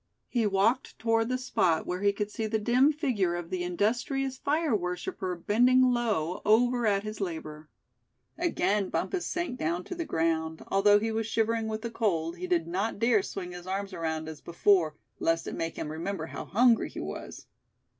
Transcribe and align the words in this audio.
He 0.29 0.47
walked 0.47 0.97
toward 0.97 1.29
the 1.29 1.37
spot 1.37 1.85
where 1.85 2.01
he 2.01 2.11
could 2.11 2.31
see 2.31 2.47
the 2.47 2.57
dim 2.57 2.91
figure 2.91 3.35
of 3.35 3.51
the 3.51 3.61
industrious 3.61 4.35
fire 4.35 4.75
worshipper 4.75 5.35
bending 5.35 5.83
low 5.91 6.41
over 6.43 6.87
at 6.87 7.03
his 7.03 7.21
labor. 7.21 7.69
Again 8.35 8.89
Bumpus 8.89 9.27
sank 9.27 9.59
down 9.59 9.83
to 9.83 9.93
the 9.93 10.03
ground; 10.03 10.63
although 10.69 10.97
he 10.99 11.11
was 11.11 11.27
shivering 11.27 11.67
with 11.67 11.83
the 11.83 11.91
cold, 11.91 12.37
he 12.37 12.47
did 12.47 12.65
not 12.65 12.97
dare 12.97 13.21
swing 13.21 13.51
his 13.51 13.67
arms 13.67 13.93
around 13.93 14.27
as 14.27 14.41
before, 14.41 14.95
lest 15.19 15.45
it 15.45 15.53
make 15.53 15.75
him 15.75 15.91
remember 15.91 16.25
how 16.25 16.45
hungry 16.45 16.89
he 16.89 16.99
was. 16.99 17.45